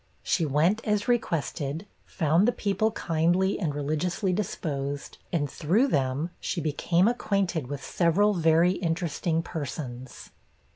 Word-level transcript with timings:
She 0.23 0.47
went 0.47 0.81
as 0.83 1.07
requested, 1.07 1.85
found 2.07 2.47
the 2.47 2.51
people 2.51 2.89
kindly 2.93 3.59
and 3.59 3.75
religiously 3.75 4.33
disposed, 4.33 5.19
and 5.31 5.47
through 5.47 5.89
them 5.89 6.31
she 6.39 6.59
became 6.59 7.07
acquainted 7.07 7.67
with 7.67 7.85
several 7.85 8.33
very 8.33 8.71
interesting 8.71 9.43
persons. 9.43 10.31